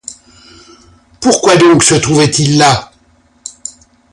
[1.19, 2.91] Pourquoi donc se trouvait-il là?